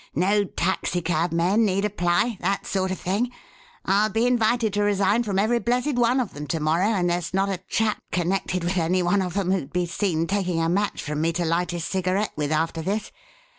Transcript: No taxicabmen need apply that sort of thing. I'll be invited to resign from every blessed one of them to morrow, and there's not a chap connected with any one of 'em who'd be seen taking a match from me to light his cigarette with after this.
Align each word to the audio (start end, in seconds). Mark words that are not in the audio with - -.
No 0.15 0.45
taxicabmen 0.45 1.63
need 1.63 1.85
apply 1.85 2.39
that 2.39 2.65
sort 2.65 2.89
of 2.89 2.97
thing. 2.97 3.29
I'll 3.85 4.09
be 4.09 4.25
invited 4.25 4.73
to 4.73 4.81
resign 4.81 5.21
from 5.21 5.37
every 5.37 5.59
blessed 5.59 5.93
one 5.93 6.19
of 6.19 6.33
them 6.33 6.47
to 6.47 6.59
morrow, 6.59 6.87
and 6.87 7.07
there's 7.07 7.35
not 7.35 7.49
a 7.49 7.59
chap 7.69 8.01
connected 8.11 8.63
with 8.63 8.79
any 8.79 9.03
one 9.03 9.21
of 9.21 9.37
'em 9.37 9.51
who'd 9.51 9.71
be 9.71 9.85
seen 9.85 10.25
taking 10.25 10.59
a 10.59 10.67
match 10.69 11.03
from 11.03 11.21
me 11.21 11.31
to 11.33 11.45
light 11.45 11.69
his 11.69 11.85
cigarette 11.85 12.31
with 12.35 12.51
after 12.51 12.81
this. 12.81 13.11